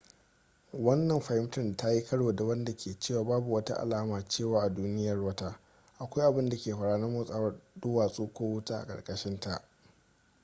[0.73, 5.19] wannan fahimtar ta yi karo da wadda ke cewa babu wata alama cewa a duniyar
[5.21, 5.59] wata
[5.99, 9.63] akwai abinda ke faruwa na motsawar duwatsu ko wuta a karkashinta